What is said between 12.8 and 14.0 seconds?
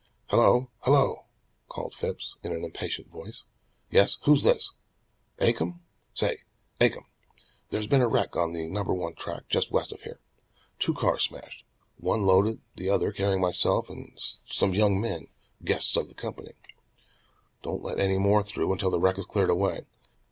other carrying myself